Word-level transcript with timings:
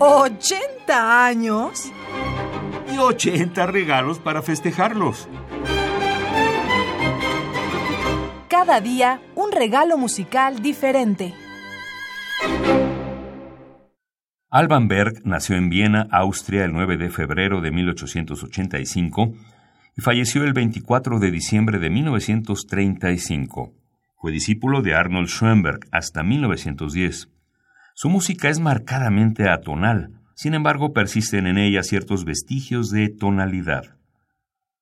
¿80 0.00 1.26
años? 1.26 1.92
Y 2.90 2.96
80 2.96 3.66
regalos 3.66 4.18
para 4.18 4.40
festejarlos. 4.40 5.28
Cada 8.48 8.80
día 8.80 9.20
un 9.34 9.52
regalo 9.52 9.98
musical 9.98 10.62
diferente. 10.62 11.34
Alban 14.48 14.88
Berg 14.88 15.20
nació 15.26 15.56
en 15.56 15.68
Viena, 15.68 16.08
Austria, 16.10 16.64
el 16.64 16.72
9 16.72 16.96
de 16.96 17.10
febrero 17.10 17.60
de 17.60 17.70
1885 17.70 19.34
y 19.98 20.00
falleció 20.00 20.44
el 20.44 20.54
24 20.54 21.18
de 21.18 21.30
diciembre 21.30 21.78
de 21.78 21.90
1935. 21.90 23.74
Fue 24.16 24.32
discípulo 24.32 24.80
de 24.80 24.94
Arnold 24.94 25.28
Schoenberg 25.28 25.80
hasta 25.92 26.22
1910. 26.22 27.28
Su 28.02 28.08
música 28.08 28.48
es 28.48 28.60
marcadamente 28.60 29.50
atonal, 29.50 30.22
sin 30.34 30.54
embargo 30.54 30.94
persisten 30.94 31.46
en 31.46 31.58
ella 31.58 31.82
ciertos 31.82 32.24
vestigios 32.24 32.90
de 32.90 33.10
tonalidad. 33.10 33.98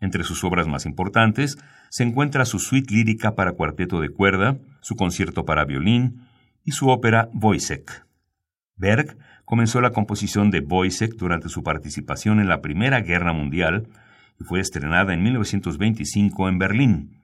Entre 0.00 0.24
sus 0.24 0.42
obras 0.44 0.66
más 0.66 0.86
importantes 0.86 1.58
se 1.90 2.04
encuentra 2.04 2.46
su 2.46 2.58
suite 2.58 2.94
lírica 2.94 3.34
para 3.34 3.52
cuarteto 3.52 4.00
de 4.00 4.08
cuerda, 4.08 4.56
su 4.80 4.96
concierto 4.96 5.44
para 5.44 5.66
violín 5.66 6.26
y 6.64 6.72
su 6.72 6.88
ópera 6.88 7.28
Wojciech. 7.34 8.06
Berg 8.76 9.18
comenzó 9.44 9.82
la 9.82 9.90
composición 9.90 10.50
de 10.50 10.60
Wojciech 10.60 11.14
durante 11.16 11.50
su 11.50 11.62
participación 11.62 12.40
en 12.40 12.48
la 12.48 12.62
Primera 12.62 13.02
Guerra 13.02 13.34
Mundial 13.34 13.88
y 14.40 14.44
fue 14.44 14.60
estrenada 14.60 15.12
en 15.12 15.22
1925 15.22 16.48
en 16.48 16.58
Berlín. 16.58 17.20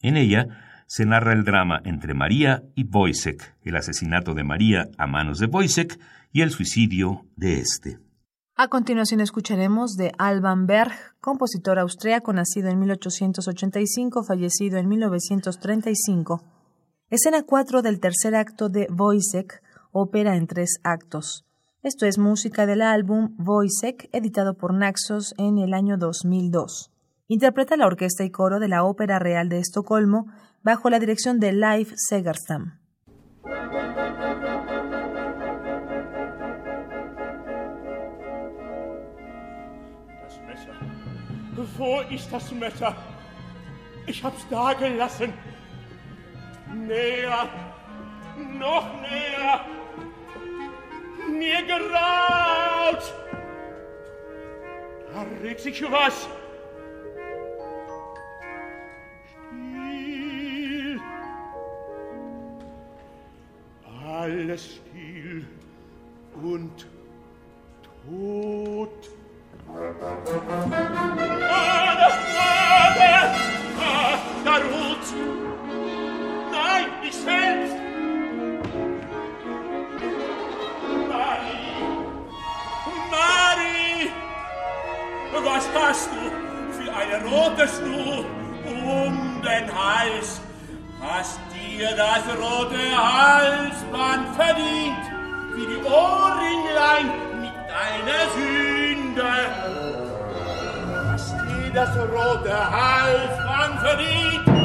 En 0.00 0.16
ella 0.16 0.67
se 0.88 1.04
narra 1.04 1.34
el 1.34 1.44
drama 1.44 1.82
entre 1.84 2.14
María 2.14 2.64
y 2.74 2.84
Wojciech, 2.84 3.56
el 3.62 3.76
asesinato 3.76 4.32
de 4.32 4.42
María 4.42 4.88
a 4.96 5.06
manos 5.06 5.38
de 5.38 5.46
Wojciech 5.46 6.00
y 6.32 6.40
el 6.40 6.50
suicidio 6.50 7.26
de 7.36 7.60
éste. 7.60 7.98
A 8.56 8.68
continuación 8.68 9.20
escucharemos 9.20 9.96
de 9.96 10.12
Alban 10.16 10.66
Berg, 10.66 10.92
compositor 11.20 11.78
austríaco 11.78 12.32
nacido 12.32 12.70
en 12.70 12.80
1885, 12.80 14.24
fallecido 14.24 14.78
en 14.78 14.88
1935. 14.88 16.42
Escena 17.10 17.42
4 17.42 17.82
del 17.82 18.00
tercer 18.00 18.34
acto 18.34 18.70
de 18.70 18.88
Wojciech, 18.90 19.62
ópera 19.92 20.36
en 20.36 20.46
tres 20.46 20.80
actos. 20.84 21.44
Esto 21.82 22.06
es 22.06 22.16
música 22.16 22.64
del 22.64 22.80
álbum 22.80 23.36
Wojciech, 23.38 24.08
editado 24.12 24.54
por 24.54 24.72
Naxos 24.72 25.34
en 25.36 25.58
el 25.58 25.74
año 25.74 25.98
2002. 25.98 26.90
Interpreta 27.30 27.76
la 27.76 27.86
orquesta 27.86 28.24
y 28.24 28.30
coro 28.30 28.58
de 28.58 28.68
la 28.68 28.84
Ópera 28.84 29.18
Real 29.18 29.50
de 29.50 29.58
Estocolmo 29.58 30.28
bajo 30.62 30.90
la 30.90 30.98
dirección 30.98 31.40
de 31.40 31.52
Leif 31.52 31.92
Segerstam. 31.96 32.78
Wo 41.76 42.00
ist 42.10 42.32
das 42.32 42.50
Messer? 42.50 42.94
Ich 44.06 44.24
hab's 44.24 44.44
da 44.50 44.72
gelassen. 44.72 45.32
Näher, 46.74 47.48
noch 48.58 49.00
näher. 49.00 49.64
Mir 51.30 51.62
geraut. 51.62 53.14
Da 55.12 55.24
regt 55.42 55.60
sich 55.60 55.82
was. 55.90 56.28
Still 64.58 65.46
und 66.42 66.86
tot. 68.08 69.08
Da 74.44 74.56
ruht! 74.56 75.06
Nein, 76.50 76.86
ich 77.04 77.14
selbst! 77.14 77.76
Marie! 81.08 81.78
Marie! 83.12 84.10
Was 85.44 85.68
hast 85.72 86.10
du 86.10 86.22
für 86.72 86.92
eine 86.92 87.24
rote 87.26 87.68
Schnur 87.68 88.24
um 88.66 89.40
den 89.42 89.72
Hals? 89.72 90.40
Hast 91.00 91.38
dir 91.54 91.90
das 91.96 92.24
rote 92.36 92.78
Halsband 92.96 94.34
verdient, 94.34 95.04
wie 95.54 95.66
die 95.66 95.82
Ohrringlein 95.84 97.40
mit 97.40 97.54
deiner 97.54 98.24
Sünde? 98.34 99.68
das 101.78 101.96
rote 101.96 102.52
Halsband 102.70 103.80
verdient. 103.80 104.57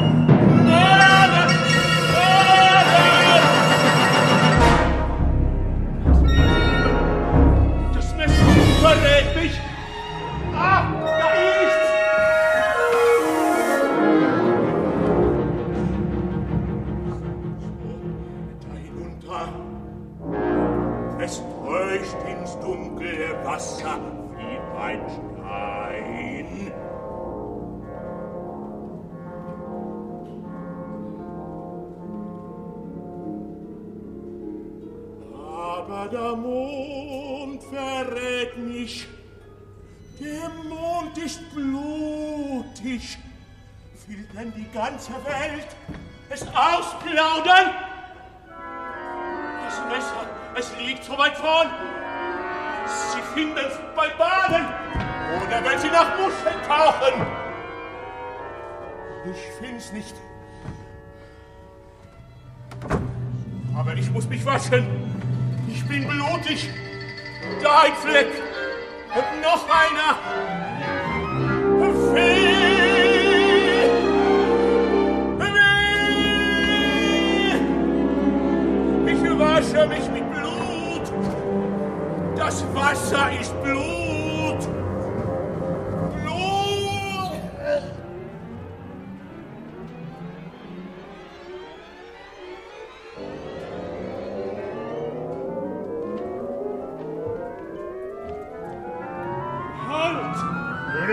Aber 35.86 36.08
der 36.08 36.34
Mond 36.34 37.62
verrät 37.64 38.56
mich. 38.56 39.06
Der 40.18 40.48
Mond 40.66 41.18
ist 41.18 41.42
blutig. 41.54 43.18
Will 44.06 44.26
denn 44.34 44.52
die 44.54 44.66
ganze 44.72 45.12
Welt 45.12 45.68
es 46.30 46.42
ausplaudern? 46.42 47.74
Das 49.64 49.80
Messer, 49.88 50.26
es 50.56 50.72
liegt 50.78 51.04
so 51.04 51.18
weit 51.18 51.36
vorn. 51.36 51.68
Sie 52.86 53.20
finden's 53.34 53.78
bei 53.94 54.08
Baden 54.16 54.64
oder 55.36 55.64
wenn 55.64 55.78
Sie 55.78 55.88
nach 55.88 56.18
Muscheln 56.18 56.62
tauchen. 56.66 57.26
Ich 59.30 59.40
find's 59.58 59.92
nicht. 59.92 60.14
Aber 63.76 63.94
ich 63.94 64.10
muss 64.10 64.26
mich 64.28 64.44
waschen. 64.46 65.03
Ich 65.68 65.86
bin 65.86 66.06
blutig. 66.06 66.70
Da 67.62 67.82
ein 67.82 67.94
Fleck. 67.94 68.28
Und 69.14 69.42
noch 69.42 69.66
einer. 69.68 70.63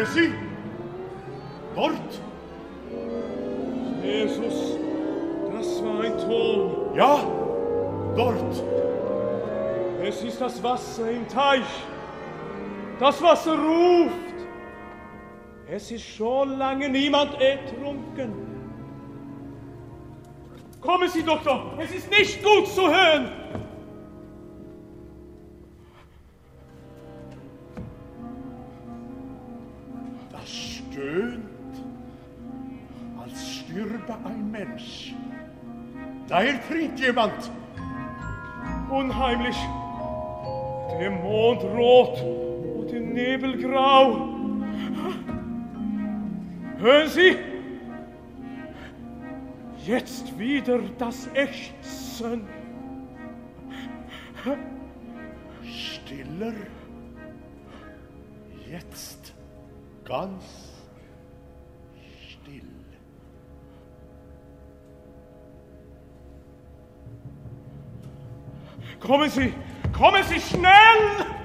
Hören 0.02 0.14
Sie! 0.14 0.34
Dort! 1.76 1.94
Jesus, 4.04 4.78
das 5.54 5.84
war 5.84 6.02
ein 6.02 6.18
Ton. 6.18 6.96
Ja, 6.96 7.20
dort. 8.16 8.64
Es 10.02 10.24
ist 10.24 10.42
das 10.42 10.64
Wasser 10.64 11.12
im 11.12 11.28
Teich. 11.28 11.62
Das 13.00 13.22
Wasser 13.22 13.54
ruft. 13.54 14.16
Es 15.70 15.92
ist 15.92 16.04
schon 16.04 16.58
lange 16.58 16.90
niemand 16.90 17.40
ertrunken. 17.40 18.34
Kommen 20.82 21.10
Sie, 21.10 21.22
Doktor. 21.22 21.76
Es 21.78 21.92
ist 21.92 22.10
nicht 22.10 22.44
gut 22.44 22.68
zu 22.68 22.88
hören. 22.88 23.32
Stöhnt, 30.92 31.46
als 33.24 33.58
stürbe 33.58 34.16
ein 34.26 34.52
Mensch. 34.52 35.14
Da 36.28 36.44
ertrinkt 36.44 37.00
jemand. 37.00 37.52
Unheimlich. 38.90 39.56
Der 41.00 41.12
Mond 41.12 41.64
rot 41.64 42.22
und 42.22 42.92
der 42.92 43.00
Nebel 43.00 43.58
grau. 43.62 44.36
Hören 46.78 47.10
Sie? 47.10 47.38
Jetzt 49.86 50.38
wieder 50.38 50.80
das 50.98 51.30
Ächzen. 51.34 52.42
Stiller. 55.64 56.54
Jetzt 58.70 59.34
ganz 60.06 60.71
Kommen 69.02 69.32
Sie, 69.32 69.52
kommen 69.98 70.24
Sie 70.30 70.40
schnell! 70.40 71.41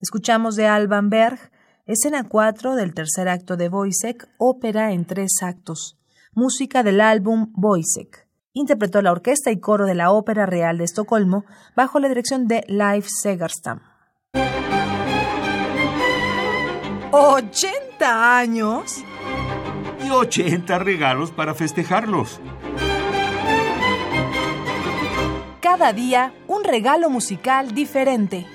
Escuchamos 0.00 0.54
de 0.54 0.68
Alban 0.68 1.10
Berg, 1.10 1.50
escena 1.86 2.28
4 2.28 2.76
del 2.76 2.94
tercer 2.94 3.28
acto 3.28 3.56
de 3.56 3.68
Wojciech, 3.68 4.28
ópera 4.38 4.92
en 4.92 5.04
tres 5.04 5.38
actos, 5.42 5.98
música 6.32 6.84
del 6.84 7.00
álbum 7.00 7.52
Wojciech. 7.56 8.28
Interpretó 8.52 9.02
la 9.02 9.10
orquesta 9.10 9.50
y 9.50 9.58
coro 9.58 9.86
de 9.86 9.96
la 9.96 10.12
Ópera 10.12 10.46
Real 10.46 10.78
de 10.78 10.84
Estocolmo 10.84 11.44
bajo 11.74 11.98
la 11.98 12.08
dirección 12.08 12.46
de 12.46 12.64
Leif 12.68 13.08
Segerstam. 13.08 13.80
¿80 17.10 18.00
años? 18.00 19.04
Y 20.04 20.10
80 20.10 20.78
regalos 20.78 21.32
para 21.32 21.54
festejarlos. 21.54 22.40
Cada 25.60 25.92
día 25.92 26.32
un 26.46 26.62
regalo 26.62 27.10
musical 27.10 27.74
diferente. 27.74 28.46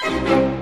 thank 0.00 0.28
you 0.28 0.57